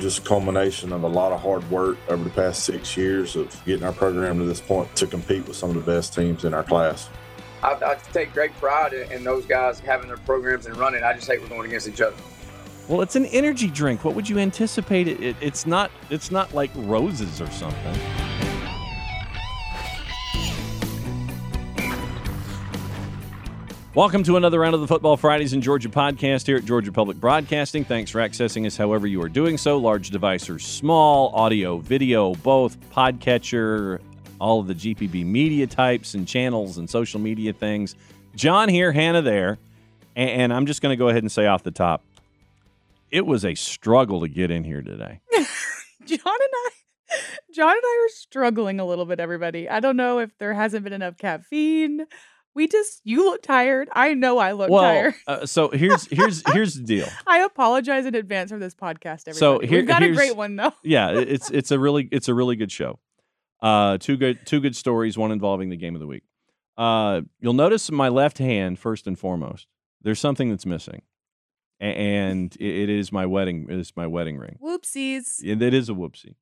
[0.00, 3.64] Just a culmination of a lot of hard work over the past six years of
[3.64, 6.52] getting our program to this point to compete with some of the best teams in
[6.52, 7.08] our class.
[7.62, 11.04] I, I take great pride in, in those guys having their programs and running.
[11.04, 12.16] I just hate we're going against each other.
[12.88, 14.04] Well, it's an energy drink.
[14.04, 15.06] What would you anticipate?
[15.06, 15.92] It, it, it's not.
[16.10, 18.31] It's not like roses or something.
[23.94, 27.20] Welcome to another round of the Football Fridays in Georgia podcast here at Georgia Public
[27.20, 27.84] Broadcasting.
[27.84, 32.34] Thanks for accessing us however you are doing so, large device or small, audio, video,
[32.36, 34.00] both, podcatcher,
[34.40, 37.94] all of the GPB media types and channels and social media things.
[38.34, 39.58] Jon here, Hannah there.
[40.16, 42.02] And, I'm just going to go ahead and say off the top,
[43.10, 45.20] it was a struggle to get in here today.
[46.06, 46.70] Jon and I
[47.52, 49.68] Jon and I are struggling a little bit, everybody.
[49.68, 52.06] I don't know if there hasn't been enough caffeine.
[52.54, 53.88] We just you look tired.
[53.92, 55.14] I know I look well, tired.
[55.26, 57.08] uh, so here's here's here's the deal.
[57.26, 59.38] I apologize in advance for this podcast, everybody.
[59.38, 60.72] So here- We've got a great one though.
[60.82, 62.98] Yeah, it's it's a really it's a really good show.
[63.60, 66.24] Uh, two good two good stories, one involving the game of the week.
[66.76, 69.66] Uh, you'll notice my left hand first and foremost.
[70.02, 71.02] There's something that's missing,
[71.80, 73.66] A- and it, it is my wedding.
[73.70, 74.58] It is my wedding ring.
[74.62, 75.40] Whoopsies.
[75.50, 76.34] And it is a whoopsie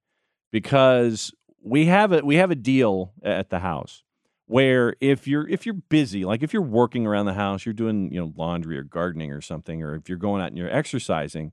[0.51, 1.33] because
[1.63, 4.03] we have a we have a deal at the house
[4.51, 8.13] where if you're if you're busy, like if you're working around the house, you're doing
[8.13, 11.53] you know laundry or gardening or something, or if you're going out and you're exercising,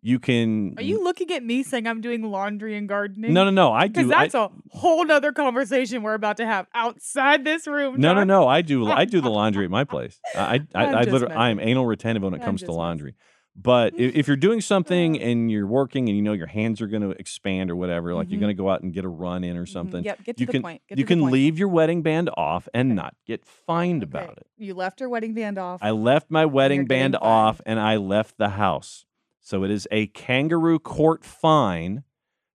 [0.00, 0.74] you can.
[0.78, 3.34] Are you looking at me saying I'm doing laundry and gardening?
[3.34, 3.72] No, no, no.
[3.72, 3.92] I do.
[3.92, 8.00] Because that's a whole nother conversation we're about to have outside this room.
[8.00, 8.48] no, no, no.
[8.48, 8.90] I do.
[8.90, 10.18] I do the laundry at my place.
[10.34, 12.72] I, I, I'm I, I literally, I am anal retentive when it I'm comes to
[12.72, 13.26] laundry messing.
[13.56, 16.86] But if, if you're doing something and you're working and you know your hands are
[16.86, 18.42] going to expand or whatever, like you're Mhm.
[18.42, 20.46] going to go out and get a run in or something, Yep, get to you
[20.46, 20.82] the can point.
[20.88, 21.32] Get you can point.
[21.32, 22.96] leave your wedding band off and Okay.
[22.96, 24.10] not get fined Okay.
[24.10, 24.46] about it.
[24.56, 25.80] You left your wedding band off.
[25.82, 27.24] I left my wedding you're band fined.
[27.24, 29.04] off and I left the house.
[29.40, 32.04] So it is a kangaroo court fine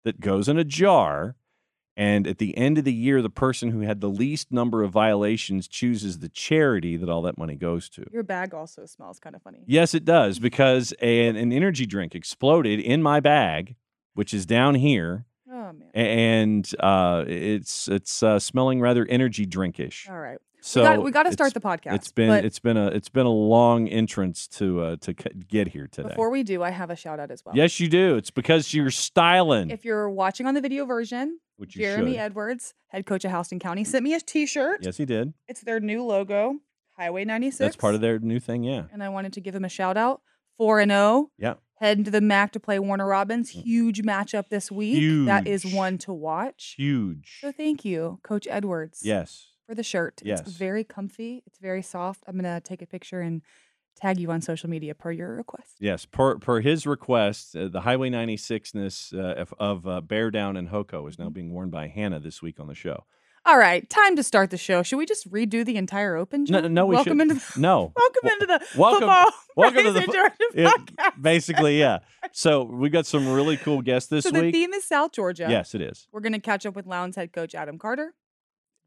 [0.05, 1.35] that goes in a jar.
[1.97, 4.91] And at the end of the year, the person who had the least number of
[4.91, 8.05] violations chooses the charity that all that money goes to.
[8.11, 9.63] Your bag also smells kind of funny.
[9.65, 13.75] Yes, it does because an, an energy drink exploded in my bag,
[14.13, 15.89] which is down here, Oh man.
[15.93, 20.09] and uh, it's it's uh, smelling rather energy drinkish.
[20.09, 20.37] All right.
[20.67, 21.93] So we got, we got to start the podcast.
[21.93, 25.87] It's been it's been a it's been a long entrance to uh, to get here
[25.91, 26.09] today.
[26.09, 27.55] before we do, I have a shout out as well.
[27.55, 28.15] Yes, you do.
[28.15, 32.19] It's because you're styling, If you're watching on the video version, which Jeremy should.
[32.19, 34.79] Edwards, head coach of Houston County, sent me a T-shirt.
[34.81, 35.35] Yes, he did.
[35.47, 36.55] It's their new logo,
[36.97, 37.59] Highway 96.
[37.59, 38.63] That's part of their new thing.
[38.63, 38.85] Yeah.
[38.91, 40.21] And I wanted to give him a shout out.
[40.57, 41.29] Four and zero.
[41.37, 41.55] Yeah.
[41.79, 43.49] Heading to the MAC to play Warner Robins.
[43.49, 45.27] Huge matchup this week.
[45.27, 45.75] That is Mm.
[45.75, 46.73] One to watch.
[46.75, 47.37] Huge.
[47.41, 49.01] So thank you, Coach Edwards.
[49.03, 49.51] Yes.
[49.67, 50.21] For the shirt.
[50.23, 50.41] Yes.
[50.41, 51.41] It's very comfy.
[51.47, 52.23] It's very soft.
[52.27, 53.41] I'm gonna take a picture and
[53.99, 55.77] tag you on social media per your request.
[55.79, 56.05] Yes.
[56.05, 60.69] Per per his request, uh, the Highway 96ness uh, of, of uh, Bear Down and
[60.69, 61.33] Hoko is now Mm-hmm.
[61.33, 63.05] being worn by Hannah this week on the show.
[63.47, 64.81] All right, time to start the show.
[64.81, 66.45] Should we just redo the entire open?
[66.49, 66.73] No, Jon?
[66.73, 67.21] no, we welcome should.
[67.31, 67.93] into the, No.
[67.97, 69.31] welcome Wel- into the welcome- football.
[69.55, 71.21] welcome to the Yeah, podcast.
[71.21, 71.99] basically, yeah.
[72.33, 74.33] So we got some really cool guests this week.
[74.33, 74.53] so the week.
[74.55, 75.45] theme is South Georgia.
[75.49, 76.07] Yes, it is.
[76.11, 78.13] We're gonna catch up with Lowndes head coach Adam Carter.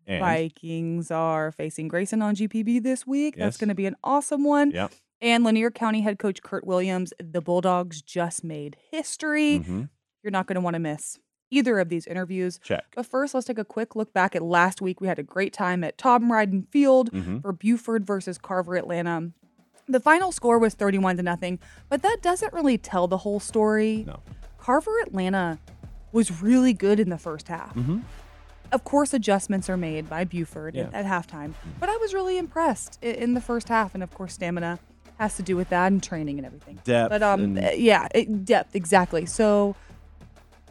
[0.09, 3.35] And Vikings are facing Grayson on GPB this week.
[3.37, 3.45] Yes.
[3.45, 4.71] That's going to be an awesome one.
[4.71, 4.93] Yep.
[5.21, 7.13] And Lanier County head coach Kurt Williams.
[7.21, 9.61] The Bulldogs just made history.
[9.61, 9.89] Mhm.
[10.23, 11.19] You're not going to want to miss
[11.51, 12.59] either of these interviews.
[12.63, 12.85] check.
[12.95, 15.01] But first, let's take a quick look back at last week.
[15.01, 17.41] We had a great time at Tom Riden Field Mhm.
[17.43, 19.31] for Buford versus Carver Atlanta.
[19.89, 21.59] The final score was 31 to nothing,
[21.89, 24.05] but that doesn't really tell the whole story.
[24.07, 24.21] No.
[24.59, 25.59] Carver Atlanta
[26.13, 27.75] was really good in the first half.
[27.75, 28.03] Mhm.
[28.71, 30.99] Of course, adjustments are made by Buford at, Yeah.
[30.99, 34.79] at halftime, but I was really impressed in the first half, and of course, stamina
[35.19, 36.79] has to do with that and training and everything.
[36.85, 39.27] Depth but um, and- uh, yeah, it, depth exactly.
[39.27, 39.75] So,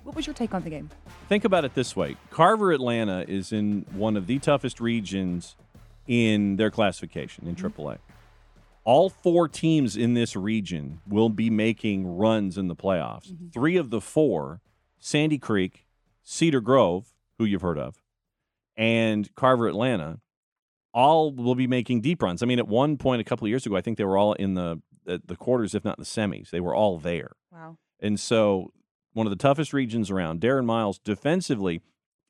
[0.03, 0.89] what was your take on the game?
[1.27, 5.55] Think about it this way Carver, Atlanta is in one of the toughest regions
[6.07, 7.97] in their classification in AAA.
[8.85, 13.33] All four teams in this region will be making runs in the playoffs.
[13.51, 14.61] Three of the four,
[14.97, 15.85] Sandy Creek,
[16.23, 18.01] Cedar Grove, who you've heard of,
[18.75, 20.19] and Carver, Atlanta,
[20.93, 22.41] all will be making deep runs.
[22.41, 24.33] I mean, at one point a couple of years ago, I think they were all
[24.33, 26.49] in the the, quarters, if not the semis.
[26.49, 27.31] They were all there.
[27.51, 27.77] Wow.
[27.99, 28.73] And so,
[29.13, 30.41] one of the toughest regions around.
[30.41, 31.81] Darren Miles defensively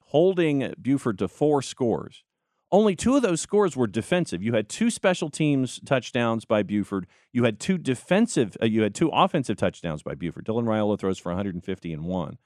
[0.05, 2.23] holding Buford to four scores.
[2.71, 4.43] Only two of those scores were defensive.
[4.43, 7.07] You had two special teams touchdowns by Buford.
[7.31, 8.57] You had two defensive.
[8.61, 10.45] Uh, you had two offensive touchdowns by Buford.
[10.45, 12.37] Dylan Raiola throws for 150 and one.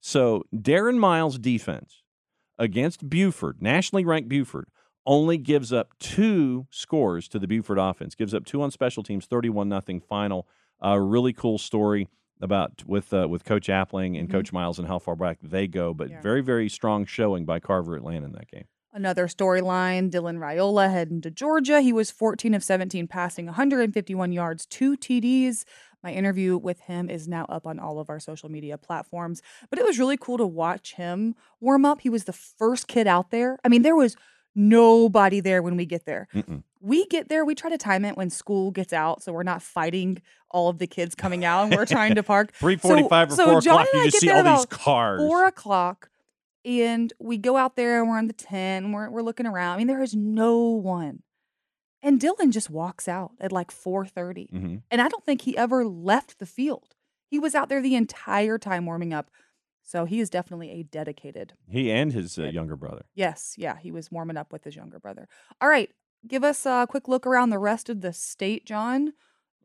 [0.00, 2.03] So Darren Miles' defense
[2.58, 4.68] against Buford, nationally ranked Buford,
[5.06, 8.14] only gives up two scores to the Buford offense.
[8.14, 10.46] Gives up two on special teams, 31 nothing final.
[10.80, 12.08] A really cool story
[12.40, 14.32] about with uh, with Coach Appling and Mhm.
[14.32, 16.20] Coach Miles and how far back they go, but Yeah.
[16.20, 18.64] very very strong showing by Carver Atlanta in that game.
[18.92, 21.80] Another storyline Dylan Raiola heading to Georgia.
[21.80, 25.64] He was 14 of 17, passing 151 yards, two TDs.
[26.04, 29.40] My interview with him is now up on all of our social media platforms.
[29.70, 32.02] But it was really cool to watch him warm up.
[32.02, 33.58] He was the first kid out there.
[33.64, 34.14] I mean, there was
[34.54, 36.28] nobody there when we get there.
[36.34, 36.62] Mm-mm.
[36.78, 39.22] We get there, we try to time it when school gets out.
[39.22, 40.20] So we're not fighting
[40.50, 42.52] all of the kids coming out and we're trying to park.
[42.52, 45.18] Three forty-five so or four Jon o'clock, you I just see all these cars.
[45.18, 46.10] four o'clock
[46.66, 49.76] and we go out there and we're on the 10 we're, we're looking around i
[49.76, 51.22] mean there is no one
[52.04, 54.82] and dylan just walks out at like 4.30 Mhm.
[54.90, 56.94] and i don't think he ever left the field.
[57.26, 59.28] He was out there the entire time warming up.
[59.82, 63.04] So he is definitely a dedicated He and his uh, younger brother.
[63.14, 63.54] yes.
[63.58, 65.26] Yeah he was warming up with his younger brother.
[65.60, 65.90] All right.
[66.26, 69.12] Give us a quick look around the rest of the state jon.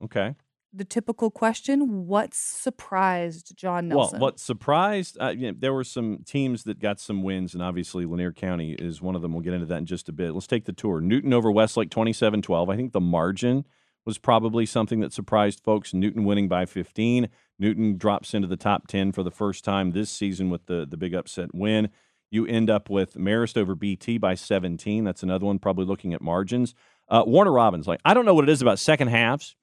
[0.03, 0.35] Okay.
[0.71, 5.17] The typical question what surprised jon nelson Well, what surprised?
[5.19, 8.73] Uh, you know, there were some teams that got some wins, and obviously Lanier County
[8.73, 9.33] is one of them.
[9.33, 10.33] We'll get into that in just a bit.
[10.33, 11.01] Let's take the tour.
[11.01, 12.69] Newton over Westlake 27 12.
[12.69, 13.65] I think the margin
[14.05, 15.93] was probably something that surprised folks.
[15.93, 17.29] Newton winning by 15.
[17.57, 20.97] Newton drops into the top 10 for the first time this season with the, the
[20.97, 21.89] big upset win.
[22.31, 25.03] You end up with Marist over BT by 17.
[25.03, 26.75] That's another one, probably looking at margins.
[27.09, 29.55] Uh, Warner Robins, like, I don't know what it is about second halves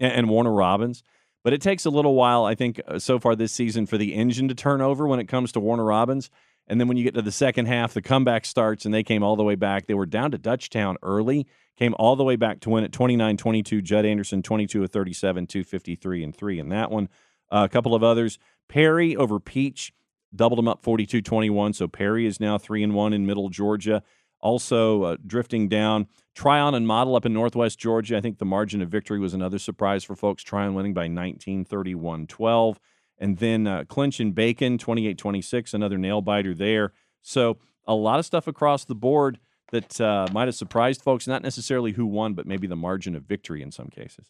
[0.00, 1.02] and, Warner Robins.
[1.42, 4.14] But it takes a little while, I think, uh, so far this season for the
[4.14, 6.30] engine to turn over when it comes to Warner Robins.
[6.66, 9.22] And then when you get to the second half, the comeback starts and they came
[9.22, 9.86] all the way back.
[9.86, 11.46] They were down to Dutchtown early,
[11.76, 13.82] came all the way back to win at 29 22.
[13.82, 17.08] Judd Anderson, 22 of 37, 253 and 3 in that one.
[17.50, 18.38] Uh, a couple of others.
[18.68, 19.92] Perry over Peach,
[20.34, 21.74] doubled them up 42 21.
[21.74, 24.02] So Perry is now 3 and 1 in middle Georgia.
[24.44, 26.06] Also uh, drifting down,
[26.36, 28.16] Trion and Model up in Northwest Georgia.
[28.16, 30.44] I think the margin of victory was another surprise for folks.
[30.44, 32.78] Trion winning by 19, 31, 12.
[33.18, 36.92] And then uh, Clinch and Bacon, 28 26, another nail biter there.
[37.22, 37.56] So
[37.86, 39.38] a lot of stuff across the board
[39.72, 43.22] that uh, might have surprised folks, not necessarily who won, but maybe the margin of
[43.22, 44.26] victory in some cases.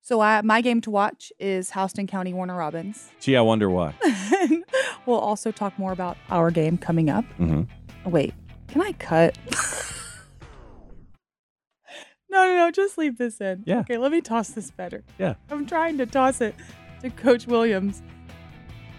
[0.00, 3.94] so I, my game to watch is houston county warner robins Gee, I wonder why.
[5.06, 7.24] we'll also talk more about our game coming up.
[7.36, 7.62] hmm
[8.04, 8.34] Wait,
[8.72, 9.36] can I cut?
[12.30, 13.62] no, no, no, just leave this in.
[13.66, 13.80] Yeah.
[13.80, 15.04] Okay, let me toss this better.
[15.18, 15.34] Yeah.
[15.50, 16.54] I'm trying to toss it
[17.02, 18.02] to Coach Williams,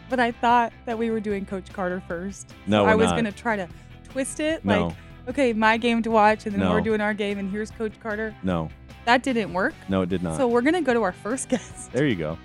[0.09, 2.53] but I thought that we were doing Coach Carter first.
[2.67, 3.67] No, So we're I was going to try to
[4.09, 4.63] twist it.
[4.63, 4.87] No.
[4.87, 4.95] Like,
[5.29, 6.71] okay, my game to watch, and then No.
[6.71, 8.35] we're doing our game, and here's Coach Carter.
[8.43, 8.69] No,
[9.05, 9.73] That didn't work.
[9.89, 10.37] no, it did not.
[10.37, 11.91] So we're going to go to our first guest.
[11.93, 12.37] there you go.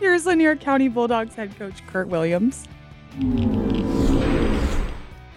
[0.00, 2.66] Here's Lanier County Bulldogs head coach Kurt Williams.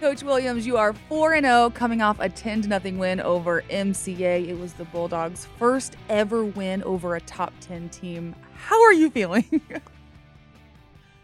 [0.00, 3.62] Coach Williams, you are 4 and 0 coming off a 10 to nothing win over
[3.68, 4.46] MCA.
[4.46, 8.34] It was the Bulldogs' first ever win over a top 10 team.
[8.54, 9.60] How are you feeling?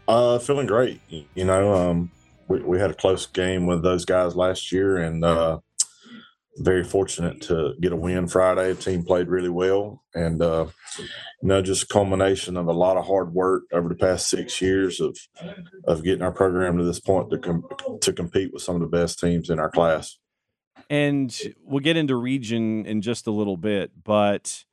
[0.07, 1.01] Uh, feeling great.
[1.09, 2.11] You know, um,
[2.47, 5.57] we, we had a close game with those guys last year, and uh,
[6.57, 8.73] very fortunate to get a win Friday.
[8.73, 10.67] The team played really well, and uh,
[10.97, 11.07] you
[11.47, 15.17] know, just culmination of a lot of hard work over the past six years of
[15.85, 17.67] of getting our program to this point to com-
[18.01, 20.17] to compete with some of the best teams in our class.
[20.89, 24.65] And we'll get into region in just a little bit, but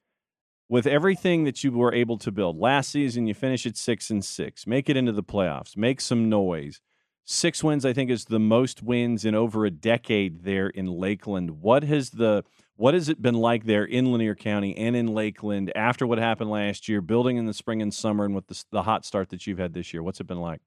[0.69, 4.25] with everything that you were able to build last season, you finish at six and
[4.25, 6.81] six, make it into the playoffs, make some noise.
[7.25, 11.63] Six wins, I think, is the most wins in over a decade there in Lakeland.
[11.63, 12.45] What has the
[12.77, 16.51] what has it been like there in Lanier County and in Lakeland after what happened
[16.51, 19.47] last year, building in the spring and summer, and with the, the hot start that
[19.47, 20.03] you've had this year?
[20.03, 20.61] What's it been like?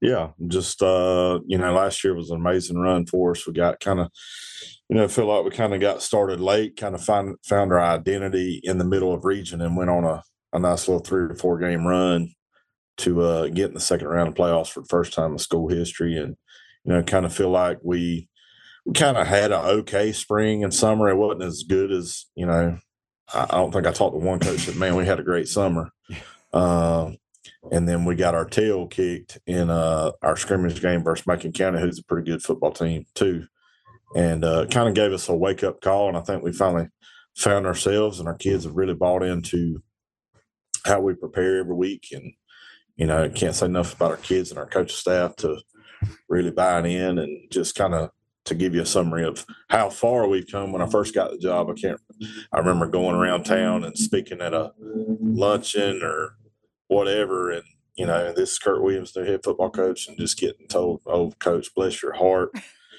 [0.00, 3.46] Yeah, just uh, you know, last year was an amazing run for us.
[3.46, 4.10] We got kind of,
[4.88, 7.80] you know, feel like we kind of got started late, kind of find found our
[7.80, 11.34] identity in the middle of region, and went on a, a nice little three or
[11.34, 12.32] four game run
[12.98, 15.68] to uh, get in the second round of playoffs for the first time in school
[15.68, 16.36] history, and
[16.84, 18.28] you know, kind of feel like we
[18.84, 21.08] we kind of had an okay spring and summer.
[21.08, 22.78] It wasn't as good as you know.
[23.32, 25.48] I, I don't think I talked to one coach that man, we had a great
[25.48, 25.90] summer.
[26.52, 27.12] Uh,
[27.70, 31.80] and then we got our tail kicked in uh, our scrimmage game versus Macon County,
[31.80, 33.46] who's a pretty good football team too,
[34.14, 36.08] and uh, kind of gave us a wake up call.
[36.08, 36.88] And I think we finally
[37.36, 39.82] found ourselves, and our kids have really bought into
[40.84, 42.08] how we prepare every week.
[42.12, 42.32] And
[42.96, 45.58] you know, can't say enough about our kids and our coaching staff to
[46.28, 48.10] really buying in and just kind of
[48.44, 50.72] to give you a summary of how far we've come.
[50.72, 52.00] When I first got the job, I can't.
[52.52, 56.36] I remember going around town and speaking at a luncheon or
[56.86, 57.50] whatever.
[57.50, 57.64] And,
[57.96, 61.32] you know, this is Kurt Williams, the head football coach, and just getting told, oh,
[61.40, 62.50] coach, bless your heart.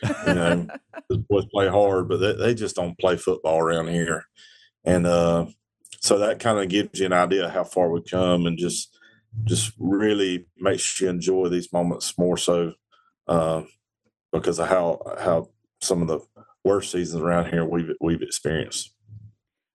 [0.03, 0.67] You know,
[1.09, 4.25] the boys play hard, but they, they just don't play football around here.
[4.83, 5.47] And uh,
[6.01, 8.96] so that kind of gives you an idea how far we've come and just
[9.45, 12.73] just really makes you enjoy these moments more so
[13.27, 13.63] uh,
[14.31, 15.49] because of how how
[15.81, 16.19] some of the
[16.63, 18.93] worst seasons around here we've we've experienced.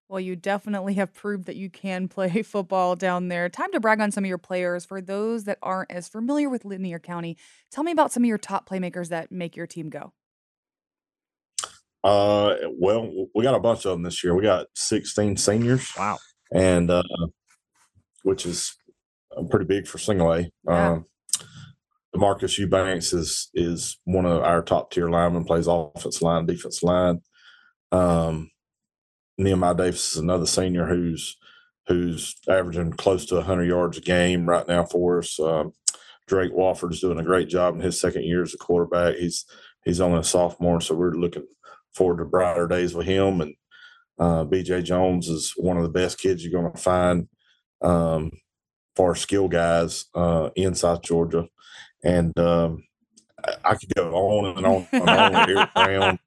[0.08, 3.48] Well, you definitely have proved that you can play football down there.
[3.48, 4.84] Time to brag on some of your players.
[4.84, 7.38] For those that aren't as familiar with Lanier County,
[7.70, 10.12] tell me about some of your top playmakers that make your team go.
[12.04, 14.34] Uh, well, we got a bunch of them this year.
[14.34, 15.90] We got 16 seniors.
[15.96, 16.18] Wow.
[16.52, 17.02] And uh,
[18.22, 18.76] which is
[19.50, 20.50] pretty big for single A.
[20.64, 20.90] Yeah.
[20.92, 21.06] Um,
[22.14, 25.44] Demarcus Eubanks is is one of our top tier linemen.
[25.44, 27.20] Plays offense line, defense line.
[27.90, 28.50] Um,
[29.38, 31.36] Nehemiah Davis is another senior who's
[31.88, 35.40] who's averaging close to 100 yards a game right now for us.
[35.40, 35.72] Um,
[36.28, 39.16] Drake Wofford's doing a great job in his second year as a quarterback.
[39.16, 39.44] He's
[39.84, 41.46] he's only a sophomore, so we're looking
[41.94, 43.40] forward to brighter days with him.
[43.40, 43.54] And
[44.18, 47.28] uh, BJ Jones is one of the best kids you're going to find
[47.82, 48.30] um,
[48.96, 51.46] for skill guys uh, in South Georgia.
[52.04, 52.84] And um,
[53.44, 56.18] I, I could go on and on and on with Eric Brown,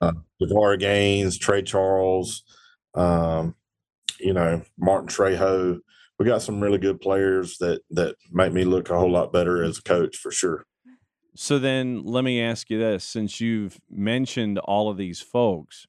[0.00, 2.42] uh, Devar Gaines, Trey Charles,
[2.94, 3.54] um,
[4.20, 5.78] you know, Martin Trejo.
[6.18, 9.62] We got some really good players that that make me look a whole lot better
[9.62, 10.64] as a coach for sure.
[11.34, 15.86] So then let me ask you this since you've mentioned all of these folks,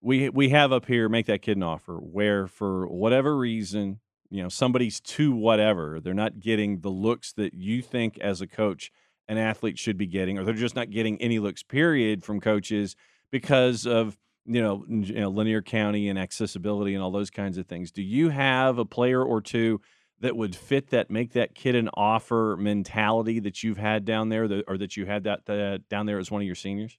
[0.00, 4.42] we we have up here make that kid an offer where for whatever reason, you
[4.42, 8.90] know, somebody's too whatever, they're not getting the looks that you think as a coach
[9.28, 12.94] an athlete should be getting or they're just not getting any looks period from coaches
[13.32, 14.16] because of
[14.46, 17.90] you know, you know Lanier County and accessibility and all those kinds of things.
[17.90, 19.80] Do you have a player or two
[20.20, 24.48] that would fit that make that kid an offer mentality that you've had down there
[24.48, 26.96] that, or that you had that uh, down there as one of your seniors?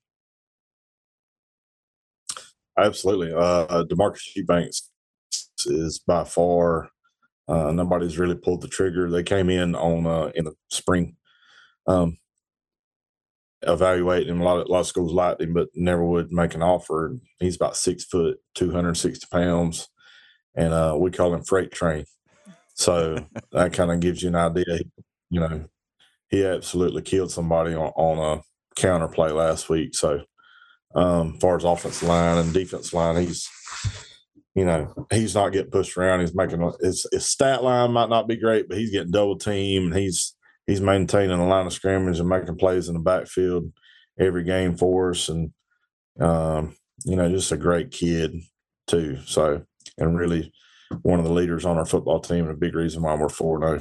[2.78, 3.34] Absolutely.
[3.34, 4.92] Uh, Demarcus Eubanks
[5.66, 6.92] is by far
[7.48, 9.10] uh, nobody's really pulled the trigger.
[9.10, 11.16] They came in on uh, in the spring,
[11.86, 12.18] um,
[13.62, 16.64] evaluating a lot of a lot of schools liked him, but never would make an
[16.64, 17.18] offer.
[17.40, 19.88] He's about six foot, two hundred sixty pounds,
[20.56, 22.06] and uh, we call him Freight Train.
[22.74, 24.80] So that kind of gives you an idea.
[25.30, 25.66] You know,
[26.30, 28.42] he absolutely killed somebody on, on a
[28.76, 29.96] counter play last week.
[29.96, 30.22] So
[30.96, 33.50] um, as far as offensive line and defense line, he's
[34.58, 36.20] you know he's not getting pushed around.
[36.22, 39.38] He's making a- his, his stat line might not be great, but he's getting double
[39.38, 40.36] team And he's
[40.66, 43.72] he's maintaining a line of scrimmage and making plays in the backfield
[44.20, 45.30] every game for us.
[45.30, 45.52] And
[46.20, 48.36] um, you know, just a great kid
[48.88, 49.20] too.
[49.26, 49.64] So
[49.98, 50.52] and really
[51.04, 53.60] one of the leaders on our football team and a big reason why we're four
[53.60, 53.80] now.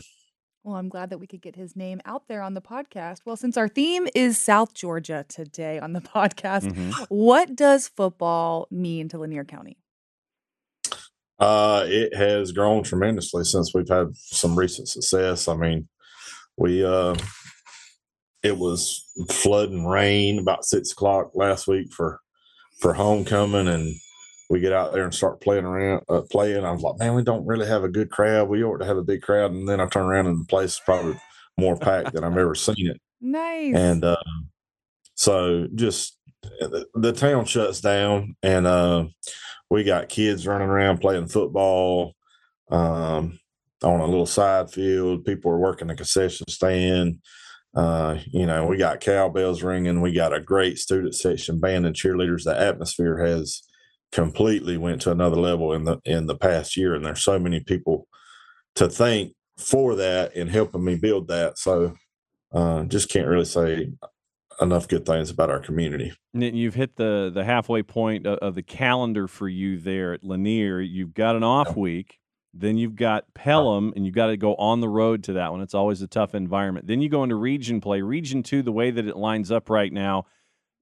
[0.64, 3.18] Well, I'm glad that we could get his name out there on the podcast.
[3.25, 7.06] Well, since our theme is South Georgia today on the podcast, Mhm.
[7.09, 9.78] what does football mean to Lanier County?
[11.38, 15.48] Uh, it has grown tremendously since we've had some recent success.
[15.48, 15.88] I mean,
[16.56, 17.14] we uh,
[18.42, 22.20] it was flood and rain about six o'clock last week for
[22.80, 23.94] for homecoming, and
[24.48, 26.64] we get out there and start playing around, uh, playing.
[26.64, 28.48] I was like, man, we don't really have a good crowd.
[28.48, 30.74] We ought to have a big crowd, and then I turn around and the place
[30.74, 31.18] is probably
[31.58, 33.00] more packed than I've ever seen it.
[33.20, 33.74] Nice.
[33.74, 34.16] And uh,
[35.14, 36.18] so just
[36.62, 39.04] uh, the, the town shuts down, and uh,
[39.70, 42.14] we got kids running around playing football
[42.70, 43.38] um,
[43.82, 45.25] on a little side field.
[45.25, 47.18] People are working the concession stand.
[47.75, 50.00] Uh, you know, we got cowbells ringing.
[50.00, 52.44] We got a great student section band and cheerleaders.
[52.44, 53.62] The atmosphere has
[54.12, 57.61] completely went to another level in the in the past year, and there's so many
[57.61, 58.08] people
[58.76, 61.58] to thank for that and helping me build that.
[61.58, 61.94] So
[62.52, 63.90] uh, just can't really say
[64.60, 66.12] enough good things about our community.
[66.34, 70.25] And You've hit the the halfway point of, of the calendar for you there at
[70.25, 70.80] Lanier.
[70.80, 71.75] You've got an off Yeah.
[71.80, 72.18] week,
[72.54, 75.60] then you've got Pelham, and you've got to go on the road to that one.
[75.60, 76.86] It's always a tough environment.
[76.86, 78.00] Then you go into region play.
[78.02, 80.25] Region two, the way that it lines up right now,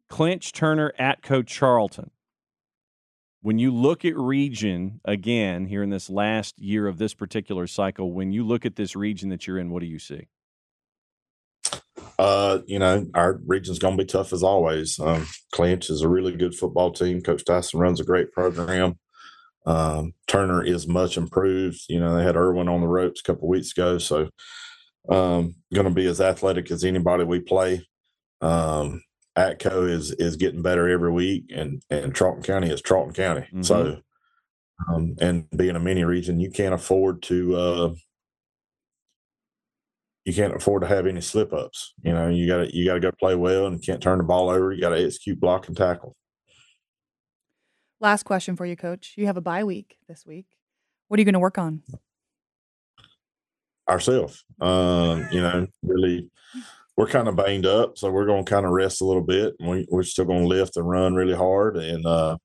[0.08, 2.10] Clinch Turner at Coach Charlton.
[3.42, 8.10] When you look at region again here in this last year of this particular cycle,
[8.12, 10.28] when you look at this region that you're in, what do you see?
[12.18, 14.98] Uh, you know, our region's going to be tough as always.
[15.00, 17.20] Um, Clinch is a really good football team.
[17.22, 18.98] Coach Tyson runs a great program.
[19.66, 21.80] Um, Turner is much improved.
[21.88, 24.28] You know, they had Irwin on the ropes a couple weeks ago, so
[25.08, 27.86] um, going to be as athletic as anybody we play.
[28.40, 29.02] Um,
[29.36, 33.46] Atco is is getting better every week, and and Charlton County is Charlton County.
[33.62, 34.00] So,
[34.88, 37.94] um, and being a mini region, you can't afford to uh,
[40.24, 41.92] you can't afford to have any slip ups.
[42.02, 44.24] You know, you got to you got to go play well and can't turn the
[44.24, 44.72] ball over.
[44.72, 46.16] You got to execute, block, and tackle.
[48.00, 49.14] Last question for you, Coach.
[49.16, 50.46] You have a bye week this week.
[51.08, 51.82] What are you going to work on?
[53.88, 54.44] Ourselves.
[54.60, 56.30] Um, you know, really,
[56.96, 59.54] we're kind of banged up, so we're going to kind of rest a little bit.
[59.60, 62.38] We, we're still going to lift and run really hard and uh,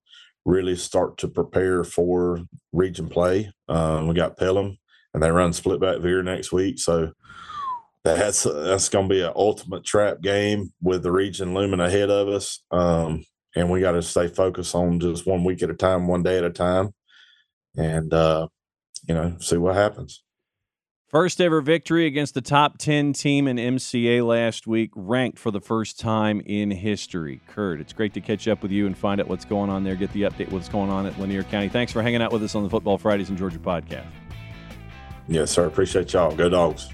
[0.44, 2.42] really start to prepare for
[2.74, 3.52] region play.
[3.70, 4.78] Um, we got Pelham,
[5.14, 7.14] and they run split back veer next week, so
[8.04, 12.28] that's that's going to be an ultimate trap game with the region looming ahead of
[12.28, 12.64] us.
[12.72, 13.26] Um,
[13.56, 16.38] and we got to stay focused on just one week at a time, one day
[16.38, 16.94] at a time,
[17.76, 18.48] and uh,
[19.08, 20.24] you know, see what happens.
[21.10, 25.60] First ever victory against the top 10 team in MCA last week, ranked for the
[25.60, 27.42] first time in history.
[27.48, 29.96] Kurt, it's great to catch up with you and find out what's going on there,
[29.96, 31.68] get the update what's going on at Lanier County.
[31.68, 34.06] Thanks for hanging out with us on the Football Fridays in Georgia podcast.
[35.28, 35.66] Yes, sir.
[35.66, 36.36] Appreciate y'all.
[36.36, 36.90] Go dogs.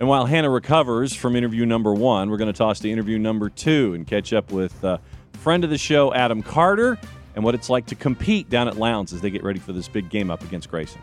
[0.00, 3.48] And while Hannah recovers from interview number one, we're going to toss to interview number
[3.50, 4.98] two and catch up with uh,
[5.34, 6.98] friend of the show, Adam Carter,
[7.34, 9.86] and what it's like to compete down at Lowndes as they get ready for this
[9.86, 11.00] big game up against Grayson.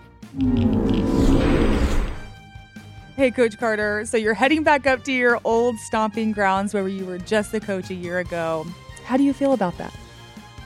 [3.16, 4.06] Hey, Coach Carter.
[4.06, 7.62] So you're heading back up to your old stomping grounds where you were just the
[7.62, 8.68] coach a year ago.
[9.06, 9.94] How do you feel about that?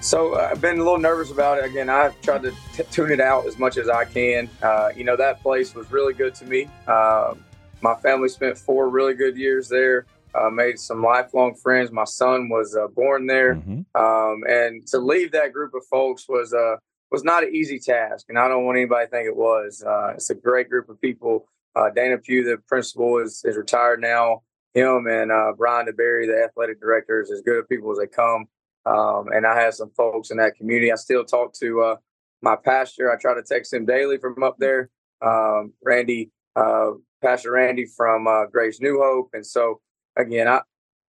[0.01, 1.65] So uh, I've been a little nervous about it.
[1.65, 4.49] Again, I've tried to t- tune it out as much as I can.
[4.61, 6.69] Uh, you know, that place was really good to me.
[6.87, 7.35] Uh,
[7.81, 10.05] my family spent four really good years there.
[10.33, 11.91] Uh, made some lifelong friends.
[11.91, 13.81] My son was uh, born there, mm-hmm.
[13.99, 16.75] um, and to leave that group of folks was uh,
[17.11, 18.27] was not an easy task.
[18.29, 19.83] And I don't want anybody to think it was.
[20.13, 21.47] it's a great group of people.
[21.95, 24.43] Dana Pugh, the principal, is is retired now.
[24.75, 28.47] Him and Brian DeBerry, the athletic director, is as good of people as they come.
[28.85, 30.91] Um, and I have some folks in that community.
[30.91, 31.95] I still talk to uh,
[32.41, 33.11] my pastor.
[33.11, 34.89] I try to text him daily from up there.
[35.21, 39.29] Um, Randy, uh, Pastor Randy from uh, Grace New Hope.
[39.33, 39.81] And so,
[40.15, 40.61] again, I,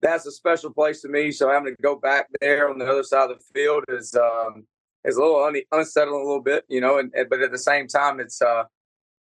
[0.01, 1.31] that's a special place to me.
[1.31, 4.65] So having to go back there on the other side of the field is um,
[5.03, 6.99] is a little un- unsettling a little bit, you know.
[6.99, 8.63] And, and, but at the same time, it's uh,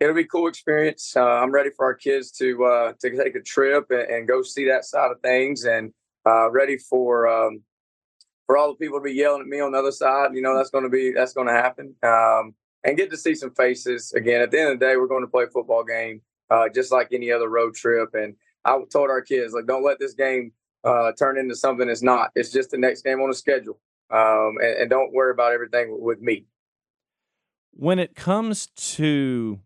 [0.01, 1.15] it'll be a cool experience.
[1.17, 4.43] Uh, I'm ready for our kids to uh, to take a trip and, and, go
[4.43, 5.93] see that side of things, and
[6.27, 7.63] uh, ready for um,
[8.47, 10.57] for all the people to be yelling at me on the other side, you know,
[10.57, 11.95] that's going to be that's going to happen.
[12.03, 12.55] Um,
[12.85, 14.41] and get to see some faces again.
[14.41, 16.93] At the end of the day, we're going to play a football game, uh, just
[16.93, 18.15] like any other road trip.
[18.15, 20.53] And I told our kids, like, don't let this game
[20.85, 22.31] uh, turn into something it's not.
[22.37, 23.81] It's just the next game on the schedule,
[24.11, 26.47] um, and, and don't worry about everything with me.
[27.73, 29.61] When it comes to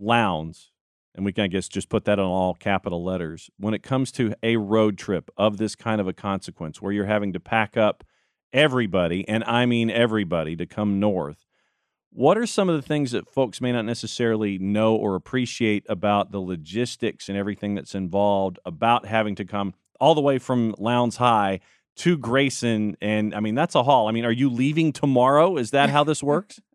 [0.00, 0.69] Lowndes,
[1.14, 3.50] and we can, I guess, just put that on all capital letters.
[3.58, 7.06] When it comes to a road trip of this kind of a consequence, where you're
[7.06, 8.04] having to pack up
[8.52, 11.46] everybody, and I mean everybody, to come north,
[12.12, 16.32] what are some of the things that folks may not necessarily know or appreciate about
[16.32, 21.16] the logistics and everything that's involved about having to come all the way from Lowndes
[21.16, 21.60] High
[21.96, 22.96] to Grayson?
[23.00, 24.08] And I mean, that's a haul.
[24.08, 25.56] I mean, are you leaving tomorrow?
[25.56, 26.60] Is that how this works?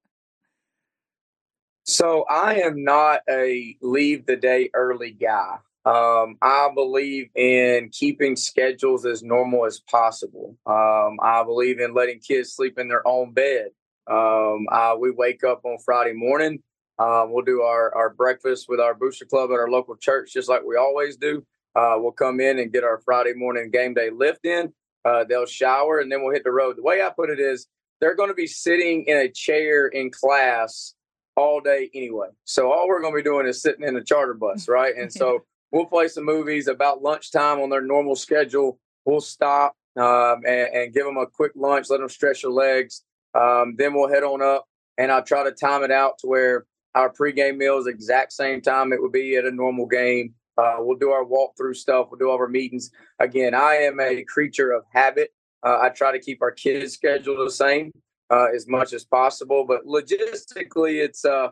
[1.85, 5.57] So I am not a leave the day early guy.
[5.85, 10.57] Um, I believe in keeping schedules as normal as possible.
[10.65, 13.67] Um, I believe in letting kids sleep in their own bed.
[14.09, 16.63] Um, I, we wake up on Friday morning.
[16.97, 20.49] Uh, we'll do our, our breakfast with our booster club at our local church, just
[20.49, 21.45] like we always do.
[21.75, 24.73] Uh, we'll come in and get our Friday morning game day lift in.
[25.03, 26.77] Uh, they'll shower and then we'll hit the road.
[26.77, 27.67] The way I put it is
[28.01, 30.95] they're going to be sitting in a chair in class
[31.35, 32.27] all day anyway.
[32.45, 34.95] So all we're going to be doing is sitting in a charter bus, right?
[34.95, 38.79] And so we'll play some movies about lunchtime on their normal schedule.
[39.05, 43.03] We'll stop um, and, and, give them a quick lunch, let them stretch their legs.
[43.33, 44.65] Um, then we'll head on up,
[44.97, 48.61] and I'll try to time it out to where our pregame meal is exact same
[48.61, 50.33] time it would be at a normal game.
[50.57, 52.07] Uh, we'll do our walkthrough stuff.
[52.09, 52.91] We'll do all our meetings.
[53.19, 55.33] Again, I am a creature of habit.
[55.63, 57.91] Uh, I try to keep our kids' schedule the same
[58.29, 59.65] uh, as much as possible.
[59.65, 61.49] But logistically, it's uh,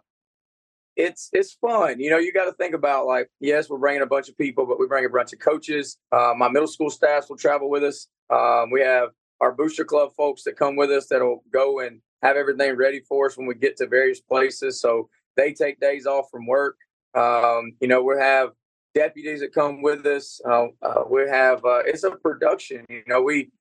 [0.96, 2.00] it's it's fun.
[2.00, 4.66] You know, you got to think about like, yes, we're bringing a bunch of people,
[4.66, 5.98] but we bring a bunch of coaches.
[6.12, 8.08] Uh, my middle school staffs will travel with us.
[8.30, 9.10] Um, we have
[9.42, 13.26] our booster club folks that come with us that'll go and have everything ready for
[13.26, 14.80] us when we get to various places.
[14.80, 16.78] So they take days off from work.
[17.14, 18.52] Um, you know, we have
[18.96, 20.40] deputies that come with us.
[20.48, 22.86] Uh, uh, we have uh, it's a production.
[22.90, 23.52] You know, we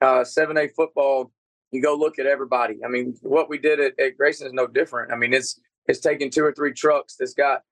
[0.00, 1.32] uh, seven A football
[1.72, 2.78] you go look at everybody.
[2.84, 5.12] I mean, what we did at, at Grayson is no different.
[5.12, 7.62] I mean, it's it's taking two or three trucks that's got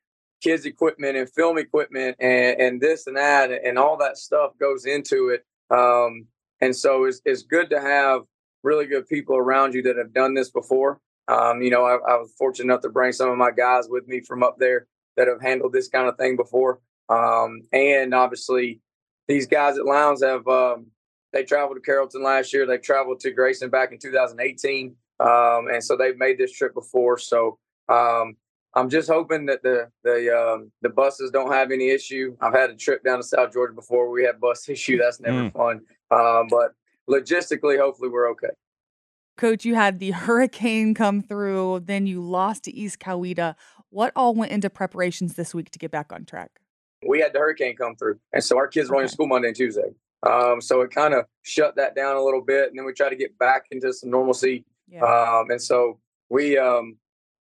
[0.43, 4.87] kids equipment and film equipment and, and this and that and all that stuff goes
[4.87, 5.45] into it.
[5.71, 6.27] Um,
[6.61, 8.23] and so it's, it's good to have
[8.63, 11.01] really good people around you that have done this before.
[11.29, 14.09] Um, you know, I, I, was fortunate enough to bring some of my guys with
[14.09, 14.87] me from up there
[15.17, 16.81] that have handled this kind of thing before.
[17.09, 18.81] Um, and obviously,
[19.29, 20.87] these guys at Lowndes have um,
[21.33, 22.67] they traveled to Carrollton last year.
[22.67, 27.19] They traveled to Grayson back in 2018, um, and so they've made this trip before.
[27.19, 28.37] So um,
[28.75, 32.37] I'm just hoping that the the um, the buses don't have any issue.
[32.41, 34.11] I've had a trip down to South Georgia before.
[34.11, 34.99] We had bus issue.
[34.99, 35.53] That's never mm.
[35.53, 35.81] fun.
[36.11, 36.73] Um, but
[37.09, 38.51] logistically, hopefully, we're okay.
[39.37, 43.55] Coach, you had the hurricane come through, then you lost to East Coweta.
[43.89, 46.51] What all went into preparations this week to get back on track?
[47.09, 49.05] We had the hurricane come through, and so our kids were okay.
[49.05, 49.95] in school Monday and Tuesday.
[50.23, 53.11] Um, so it kind of shut that down a little bit, and then we tried
[53.11, 54.65] to get back into some normalcy.
[54.89, 55.03] Yeah.
[55.03, 56.97] Um, and so we, um,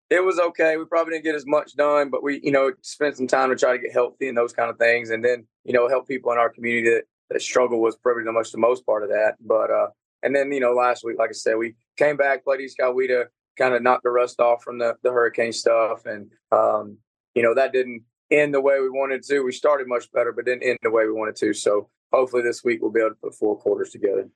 [0.10, 0.78] it was okay.
[0.78, 3.56] We probably didn't get as much done, but we, you know, spent some time to
[3.56, 6.32] try to get healthy and those kind of things, and then you know help people
[6.32, 9.36] in our community that, that struggle was probably the most the most part of that.
[9.40, 9.88] But uh,
[10.24, 13.26] and then you know last week, like I said, we came back, played East Coweta,
[13.58, 16.98] kind of knocked the rust off from the the hurricane stuff, and um,
[17.36, 19.42] you know that didn't end the way we wanted to.
[19.42, 21.54] We started much better, but didn't end the way we wanted to.
[21.54, 24.30] So hopefully this week we'll be able to put four quarters together.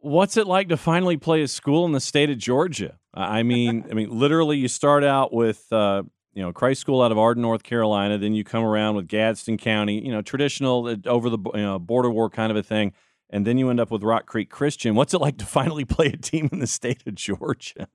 [0.00, 2.98] What's it like to finally play a school in the state of Georgia?
[3.14, 7.10] I mean, I mean, literally, you start out with uh, you know Christ School out
[7.10, 10.96] of Arden, North Carolina, then you come around with Gadsden County, you know, traditional uh,
[11.06, 12.92] over the you know, border war kind of a thing,
[13.30, 14.94] and then you end up with Rock Creek Christian.
[14.94, 17.88] What's it like to finally play a team in the state of Georgia?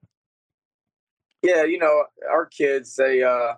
[1.42, 3.54] Yeah, you know, our kids they uh,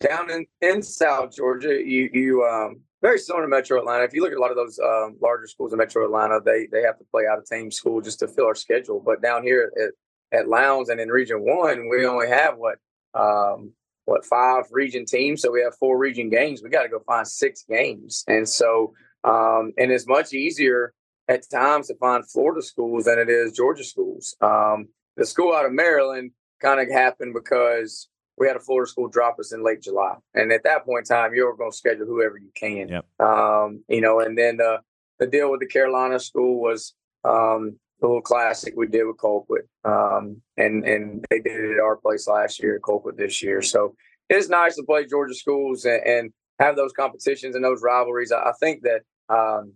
[0.00, 4.02] down in in South Georgia, you you um, very similar to Metro Atlanta.
[4.02, 6.66] If you look at a lot of those um, larger schools in Metro Atlanta, they
[6.72, 9.00] they have to play out of team school just to fill our schedule.
[9.04, 12.78] But down here at, at Lowndes and in Region One, we only have what
[13.14, 13.72] um,
[14.06, 16.62] what five region teams, so we have four region games.
[16.64, 18.92] We got to go find six games, and so
[19.22, 20.92] um, and it's much easier
[21.28, 24.36] at times to find Florida schools than it is Georgia schools.
[24.40, 29.08] Um, the school out of Maryland kind of happened because we had a Florida school
[29.08, 32.06] drop us in late July, and at that point in time, you're going to schedule
[32.06, 32.88] whoever you can.
[32.88, 33.06] Yep.
[33.20, 34.80] Um, you know, and then the
[35.18, 36.94] the deal with the Carolina school was
[37.24, 41.80] um, the little classic we did with Colquitt, um, and and they did it at
[41.80, 43.62] our place last year, Colquitt this year.
[43.62, 43.94] So
[44.28, 48.32] it's nice to play Georgia schools and, and have those competitions and those rivalries.
[48.32, 49.02] I, I think that
[49.34, 49.72] um,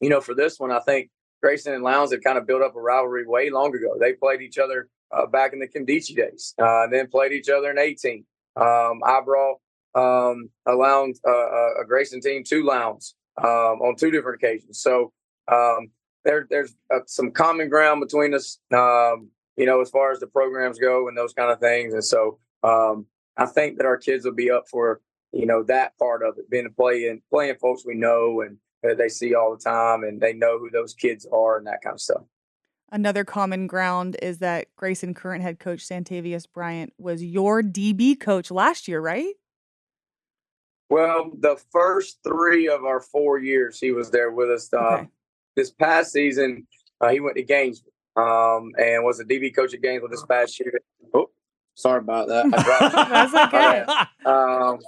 [0.00, 1.10] you know for this one, I think
[1.42, 3.96] Grayson and Lowndes have kind of built up a rivalry way long ago.
[3.98, 7.48] They played each other uh, back in the Kimdichie days, uh, and then played each
[7.48, 8.24] other in 18.
[8.56, 9.58] Um, I brought
[9.94, 14.80] um, a Lowndes, uh, a Grayson team to Lowndes um, on two different occasions.
[14.80, 15.12] So
[15.48, 15.90] um,
[16.24, 20.26] there, there's uh, some common ground between us, um, you know, as far as the
[20.26, 21.94] programs go and those kind of things.
[21.94, 25.00] And so um, I think that our kids will be up for,
[25.32, 28.98] you know, that part of it, being a playing playing folks we know and that
[28.98, 31.94] they see all the time, and they know who those kids are and that kind
[31.94, 32.22] of stuff.
[32.96, 38.50] Another common ground is that Grayson current head coach Santavius Bryant was your DB coach
[38.50, 39.34] last year, right?
[40.88, 44.72] Well, the first three of our four years he was there with us.
[44.72, 45.08] Uh, okay.
[45.56, 46.66] This past season,
[47.02, 50.58] uh, he went to Gainesville um, and was a DB coach at Gainesville this past
[50.58, 50.80] year.
[51.12, 51.28] Oh,
[51.74, 52.50] sorry about that.
[53.30, 53.84] That's okay.
[54.24, 54.78] um,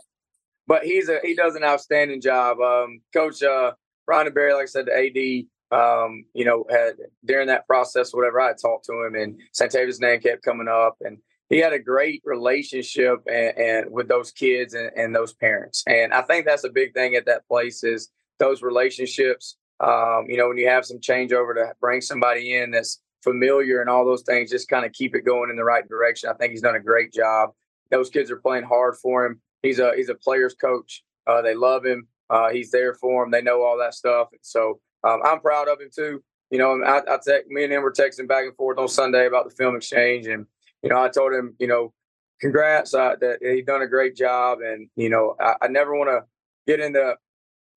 [0.66, 2.58] but he's a he does an outstanding job.
[2.58, 3.72] Um, coach uh,
[4.06, 8.40] Ryan Berry, like I said, the AD um, you know, had during that process, whatever,
[8.40, 12.22] I talked to him, and Santavius' name kept coming up, and he had a great
[12.24, 16.70] relationship and, and with those kids and, and, those parents, and I think that's a
[16.70, 19.56] big thing at that place is those relationships.
[19.80, 23.90] Um, you know, when you have some changeover to bring somebody in that's familiar and
[23.90, 26.30] all those things, just kind of keep it going in the right direction.
[26.30, 27.50] I think he's done a great job.
[27.90, 29.40] Those kids are playing hard for him.
[29.62, 31.02] He's a he's a player's coach.
[31.26, 32.08] Uh, they love him.
[32.30, 33.30] Uh, he's there for them.
[33.30, 34.28] They know all that stuff.
[34.32, 36.22] And so um, I'm proud of him too.
[36.50, 39.26] You know, I, I text me and him were texting back and forth on Sunday
[39.26, 40.46] about the film exchange, and
[40.82, 41.92] you know, I told him, you know,
[42.40, 46.10] congrats uh, that he done a great job, and you know, I, I never want
[46.10, 46.24] to
[46.66, 47.16] get into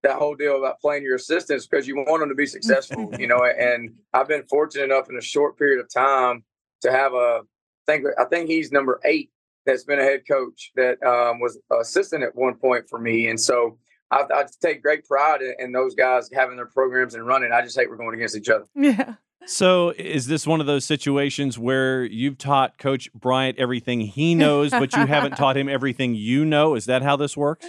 [0.04, 3.28] that whole deal about playing your assistants because you want them to be successful, you
[3.28, 3.44] know.
[3.44, 6.44] And I've been fortunate enough in a short period of time
[6.82, 7.42] to have a.
[7.88, 9.32] Think I think he's number eight
[9.66, 13.40] that's been a head coach that um, was assistant at one point for me, and
[13.40, 13.78] so
[14.12, 17.52] I, I take great pride in, in, those guys having their programs and running.
[17.52, 18.66] I just hate we're going against each other.
[18.76, 19.16] Yeah.
[19.46, 24.72] So, is this one of those situations where you've taught Coach Bryant everything he knows,
[24.72, 26.76] but you haven't taught him everything you know?
[26.76, 27.66] Is that how this works?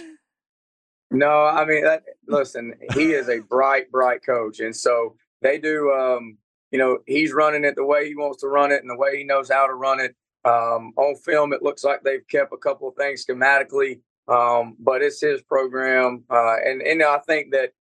[1.09, 5.91] No, I mean, that, listen, he is a bright, bright coach, and so they do.
[5.91, 6.37] Um,
[6.71, 9.17] you know, he's running it the way he wants to run it and the way
[9.17, 10.15] he knows how to run it.
[10.43, 15.01] Um, on film, it looks like they've kept a couple of things schematically um, but
[15.01, 17.71] it's his program, uh, and and I think that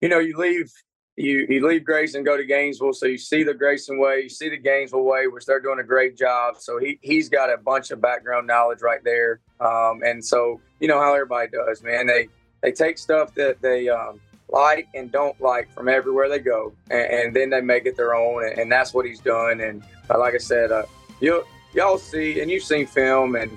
[0.00, 0.70] you know you leave
[1.16, 4.48] you you leave Grayson, go to Gainesville, so you see the Grayson way, you see
[4.48, 6.56] the Gainesville way, which they're doing a great job.
[6.58, 10.88] So he he's got a bunch of background knowledge right there, um, and so you
[10.88, 12.06] know how everybody does, man.
[12.06, 12.28] They
[12.62, 17.12] they take stuff that they um, like and don't like from everywhere they go, and,
[17.12, 19.60] and then they make it their own, and, and that's what he's done.
[19.60, 20.84] And uh, like I said, uh,
[21.20, 23.50] you y'all see, and you've seen film, and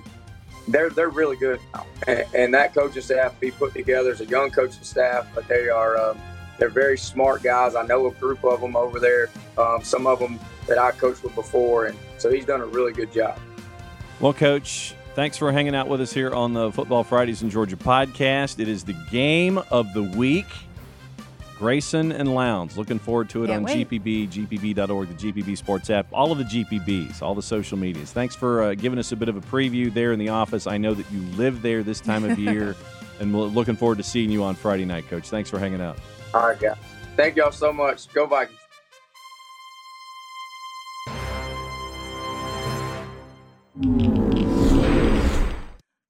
[0.67, 1.86] they're they're really good now.
[2.08, 5.69] And, and that coaching staff be put together as a young coaching staff, but they
[5.69, 6.19] are um,
[6.58, 7.76] they're very smart guys.
[7.76, 9.30] I know a group of them over there.
[9.58, 12.93] Um, some of them that I coached with before, and so he's done a really
[12.93, 13.39] good job.
[14.19, 17.76] Well, Coach, thanks for hanging out with us here on the Football Fridays in Georgia
[17.76, 18.60] podcast.
[18.60, 20.47] It is the game of the week.
[21.63, 22.78] Grayson and Lowndes.
[22.78, 23.89] Looking forward to it Can't on wait.
[23.89, 28.12] GPB, GPB.org, the GPB Sports app, all of the GPBs, all the social medias.
[28.12, 30.67] Thanks for uh, giving us a bit of a preview there in the office.
[30.67, 32.76] I know that you live there this time of year,
[33.21, 35.30] and we're looking forward to seeing you on Friday night, Coach.
[35.30, 35.97] Thanks for hanging out.
[36.34, 36.76] All right, guys.
[37.15, 38.12] Thank y'all so much.
[38.12, 38.60] Go Vikings.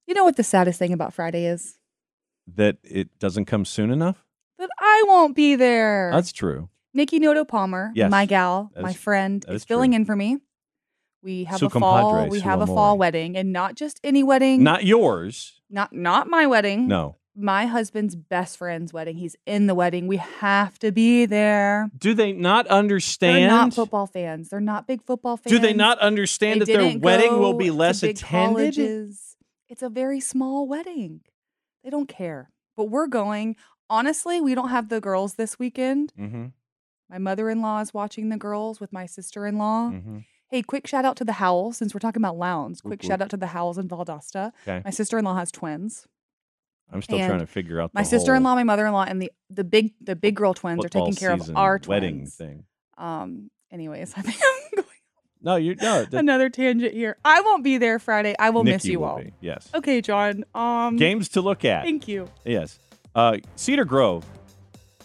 [0.08, 1.78] You know what the saddest thing about Friday is?
[2.52, 4.24] That it doesn't come soon enough?
[4.64, 6.10] That I won't be there.
[6.12, 6.68] That's true.
[6.94, 9.96] Nikki Noto Palmer, Yes, my gal, that my is- friend, that is is filling true.
[9.96, 10.38] in for me.
[11.22, 12.12] We have Su a fall.
[12.12, 12.76] compadre, We su have a amore.
[12.76, 14.62] fall wedding, and not just any wedding.
[14.62, 15.60] Not yours.
[15.70, 16.86] not not my wedding.
[16.88, 17.16] No.
[17.36, 19.16] my husband's best friend's wedding.
[19.16, 20.06] He's in the wedding.
[20.06, 21.90] We have to be there.
[21.98, 23.36] Do they not understand?
[23.38, 24.50] They're not football fans.
[24.50, 25.50] They're not big football fans.
[25.52, 28.74] Do they not understand that their didn't wedding will go be to less big attended?
[28.76, 29.36] colleges.
[29.68, 31.22] It's a very small wedding.
[31.82, 32.50] They don't care.
[32.76, 33.56] But we're going.
[33.90, 36.12] Honestly, we don't have the girls this weekend.
[36.18, 36.46] Mm-hmm.
[37.10, 39.90] My mother in law is watching the girls with my sister in law.
[39.90, 40.18] Mm-hmm.
[40.48, 42.80] Hey, quick shout out to the Howells since we're talking about Lowndes.
[42.80, 44.52] Quick Whoop, shout out to the Howells in Valdosta.
[44.66, 44.82] Okay.
[44.84, 46.06] My sister in law has twins.
[46.92, 48.92] I'm still And trying to figure out the My sister in law, my mother in
[48.92, 51.80] law, and the the big the big girl twins are football taking care of our
[51.86, 52.34] wedding twins.
[52.36, 52.64] thing.
[52.98, 53.50] Um.
[53.72, 54.88] Anyways, I think I'm going
[55.40, 56.04] No, you're no.
[56.04, 57.16] that- another tangent here.
[57.24, 58.36] I won't be there Friday.
[58.38, 59.18] I will miss Nikki you will all.
[59.18, 59.68] be, Yes.
[59.74, 60.44] Okay, Jon.
[60.54, 60.96] Um.
[60.96, 61.84] Games to look at.
[61.84, 62.28] Thank you.
[62.44, 62.78] Yes.
[63.14, 64.24] Uh, Cedar Grove,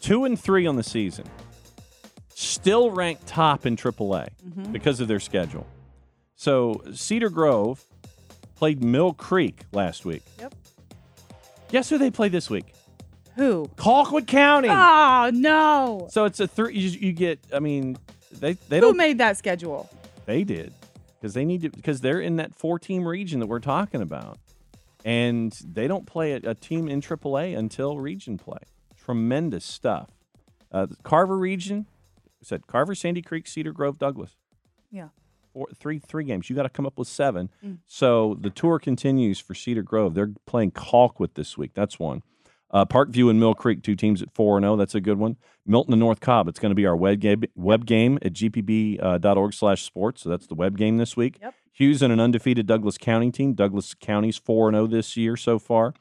[0.02, 1.26] two and three on the season,
[2.34, 4.72] still ranked top in AAA Mhm.
[4.72, 5.67] because of their schedule.
[6.36, 7.84] So Cedar Grove
[8.56, 10.24] played Mill Creek last week.
[10.39, 10.56] Yep.
[11.69, 12.74] Guess who they play this week?
[13.36, 13.69] Who?
[13.76, 14.69] Colquitt County.
[14.72, 16.08] Oh no!
[16.12, 16.76] So it's a three.
[16.76, 17.39] You, you get.
[17.54, 17.98] I mean,
[18.32, 18.91] they they Who don't.
[18.93, 19.89] Who made that schedule?
[20.26, 20.74] They did
[21.19, 24.39] because they need to because they're in that four team region that we're talking about,
[25.10, 28.60] and they don't play a, a team in AAA until region play.
[28.95, 30.12] Tremendous stuff.
[30.72, 31.88] Uh, Carver region
[32.43, 34.38] said Carver, Sandy Creek, Cedar Grove, Douglas.
[34.91, 35.08] Yeah.
[35.52, 36.48] Four, three three games.
[36.48, 37.50] You got to come up with seven.
[37.65, 37.80] Mm.
[37.88, 40.13] So the tour continues for Cedar Grove.
[40.13, 41.72] They're playing Colquitt this week.
[41.74, 42.22] That's one.
[42.69, 44.76] Uh, Parkview and Mill Creek, two teams at four and zero.
[44.76, 45.38] That's a good one.
[45.65, 46.48] Milton and North Cobb.
[46.48, 50.22] It's going to be our web game, web game at gpb.org slash sports.
[50.22, 51.39] So that's the web game this week.
[51.41, 51.56] Yep.
[51.79, 53.53] Hughes and an undefeated Douglas County team.
[53.53, 55.93] Douglas County's four and zero this year so far.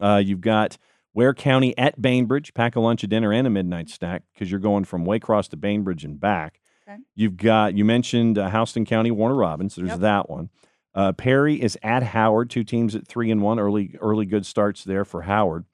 [0.00, 0.78] Uh, you've got
[1.12, 2.54] Ware County at Bainbridge.
[2.54, 5.56] Pack a lunch, a dinner, and a midnight snack because you're going from Waycross to
[5.56, 6.60] Bainbridge and back.
[6.88, 6.98] Okay.
[7.14, 9.74] You've got you mentioned uh, Houston County, Warner Robins.
[9.76, 9.98] There's Yep.
[10.00, 10.48] that one.
[10.94, 12.48] Uh, Perry is at Howard.
[12.48, 13.58] Two teams at three and one.
[13.58, 15.66] Early early good starts there for Howard.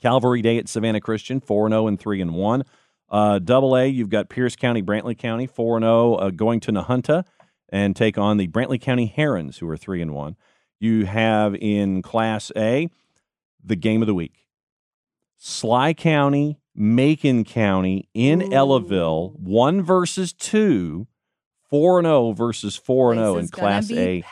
[0.00, 2.62] Calvary Day at Savannah Christian, four and zero and three and one.
[3.08, 6.72] Uh, double A, you've got Pierce County, Brantley County, four and zero, uh, going to
[6.72, 7.24] Nahunta
[7.68, 10.36] and take on the Brantley County Herons, who are three and one.
[10.78, 12.88] You have in Class A
[13.64, 14.46] the game of the week:
[15.38, 18.48] Schley County, Macon County in Ooh.
[18.50, 21.06] Ellaville, one versus two,
[21.68, 24.22] four and zero versus four and zero in Class A.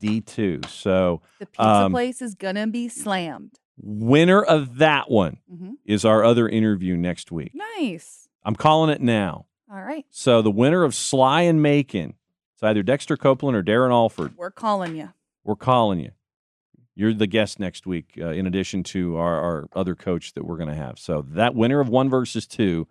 [0.00, 0.60] D two.
[0.68, 3.58] So The pizza um, place is gonna be slammed.
[3.80, 7.52] winner of that one hmm is our other interview next week.
[7.54, 8.28] Nice.
[8.44, 9.46] I'm calling it now.
[9.70, 12.14] All right, So the winner of Schley and Macon,
[12.58, 14.36] it's either Dexter Copeland or Darren Alford.
[14.36, 15.10] we're calling you.
[15.44, 16.10] We're calling you.
[16.96, 20.56] You're the guest next week, uh, in addition to our, our other coach that we're
[20.56, 20.98] going to have.
[20.98, 22.88] So that winner of one versus two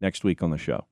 [0.00, 0.86] next week on the show.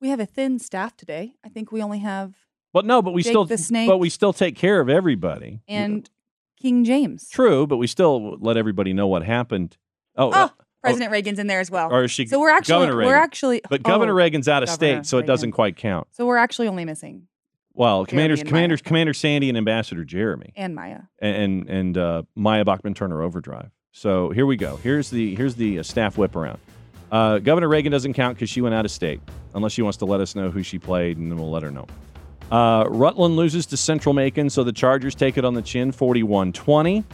[0.00, 1.34] We have a thin staff today.
[1.44, 2.32] I think we only have
[2.72, 3.86] But no, but we Jake still, the Snake.
[3.90, 5.60] but we still take care of everybody.
[5.68, 6.08] and
[6.58, 7.28] King James.
[7.28, 9.76] true, but we still let everybody know what happened.
[10.16, 10.50] Oh, Oh,
[10.82, 11.90] uh, President Reagan's in there as well.
[11.92, 12.26] or is she?
[12.26, 15.18] so we're actually Governor we're actually but Governor oh, Reagan's out of Governor state, so
[15.18, 16.08] it doesn't quite count.
[16.12, 17.26] So we're actually only missing
[17.74, 18.88] Well, Jeremy commanders, commanders, Maya.
[18.88, 20.52] Commander Sandy and Ambassador Jeremy.
[20.56, 21.00] and Maya.
[21.20, 23.70] and and uh, Maya Bachman Turner Overdrive.
[23.92, 24.76] So here we go.
[24.76, 26.58] Here's the here's the uh, staff whip around.
[27.10, 29.20] Uh, Governor Reagan doesn't count because she went out of state,
[29.54, 31.70] unless she wants to let us know who she played, and then we'll let her
[31.70, 31.86] know.
[32.50, 37.04] Uh, Rutland loses to Central Macon, so the Chargers take it on the chin, 41-20.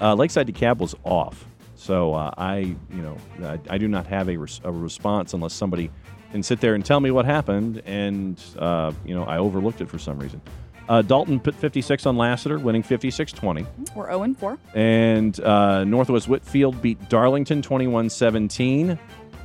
[0.00, 1.46] Uh, Lakeside DeKalb was off,
[1.82, 5.52] So uh, I, you know, I, I, do not have a, res- a, response unless
[5.52, 5.90] somebody
[6.30, 9.90] can sit there and tell me what happened, and uh, you know, I overlooked it
[9.90, 10.40] for some reason.
[10.88, 13.66] Uh, Dalton put 56 on Lassiter, winning 56 20.
[13.96, 14.58] We're 0 4.
[14.74, 18.96] And uh, Northwest Whitfield beat Darlington 21 17.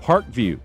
[0.04, 0.60] Parkview.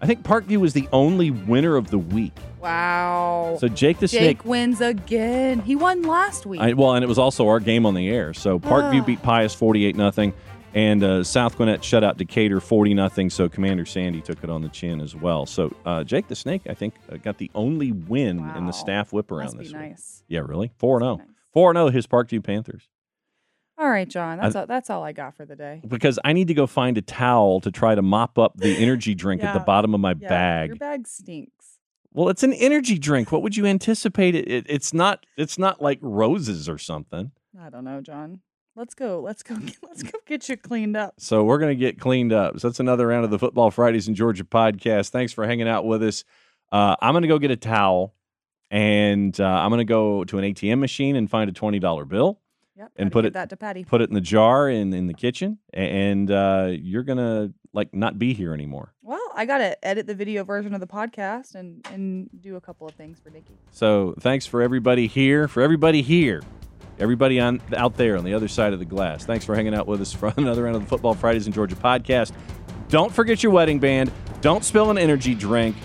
[0.00, 2.32] I think Parkview was the only winner of the week.
[2.60, 3.58] Wow.
[3.60, 5.60] So Jake the Jake Snake wins again.
[5.60, 6.62] He won last week.
[6.62, 8.32] I, well, and it was also our game on the air.
[8.32, 10.32] So Parkview beat Pius 48 nothing,
[10.74, 13.30] and uh, South Gwinnett shut out Decatur 40 nothing.
[13.30, 15.46] So Commander Sandy took it on the chin as well.
[15.46, 18.56] So uh, Jake the Snake, I think, uh, got the only win wow.
[18.56, 19.90] in the staff whip around this be week.
[19.90, 20.22] nice.
[20.28, 20.72] Yeah, really?
[20.78, 21.16] 4 0.
[21.16, 21.26] Nice.
[21.52, 22.88] 4 0 his Parkview Panthers.
[23.78, 24.38] All right, Jon.
[24.38, 25.80] That's all, that's all I got for the day.
[25.88, 29.14] Because I need to go find a towel to try to mop up the energy
[29.14, 30.68] drink at the bottom of my Yeah, bag.
[30.68, 31.78] Your bag stinks.
[32.12, 33.32] Well, it's an energy drink.
[33.32, 34.34] What would you anticipate?
[34.34, 37.30] It, it it's not it's not like roses or something.
[37.58, 38.40] I don't know, Jon.
[38.80, 39.20] Let's go.
[39.20, 39.56] Let's go.
[39.82, 41.12] Let's go get you cleaned up.
[41.18, 42.58] So we're going to get cleaned up.
[42.58, 45.10] So that's another round of the Football Fridays in Georgia podcast.
[45.10, 46.24] Thanks for hanging out with us.
[46.72, 48.14] Uh, I'm going to go get a towel,
[48.70, 52.06] and uh, I'm going to go to an ATM machine and find a twenty dollar
[52.06, 52.40] bill,
[52.76, 52.92] Yep.
[52.96, 53.84] And put it- that to Patty.
[53.84, 58.18] put it in the jar in in the kitchen, and uh, you're gonna like not
[58.18, 58.94] be here anymore.
[59.02, 62.86] Well, I gotta edit the video version of the podcast and and do a couple
[62.88, 63.52] of things for Nikki.
[63.72, 66.40] So thanks for everybody here, for everybody here,
[67.00, 69.24] everybody on out there on the other side of the glass.
[69.24, 71.76] Thanks for hanging out with us for another round of the Football Fridays in Georgia
[71.76, 72.32] podcast.
[72.88, 74.12] Don't forget your wedding band.
[74.40, 75.76] Don't spill an energy drink.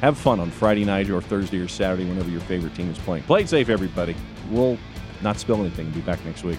[0.00, 3.22] Have fun on Friday night or Thursday or Saturday, whenever your favorite team is playing.
[3.24, 4.14] Play it safe, everybody.
[4.50, 4.76] We'll
[5.22, 5.90] not spill anything.
[5.90, 6.58] Be back next week.